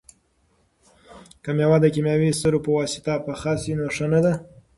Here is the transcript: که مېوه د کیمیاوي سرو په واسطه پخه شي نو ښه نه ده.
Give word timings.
که 1.43 1.51
مېوه 1.57 1.77
د 1.81 1.85
کیمیاوي 1.93 2.31
سرو 2.39 2.59
په 2.65 2.69
واسطه 2.77 3.13
پخه 3.25 3.51
شي 3.61 3.73
نو 3.79 3.85
ښه 3.95 4.05
نه 4.13 4.19
ده. 4.25 4.33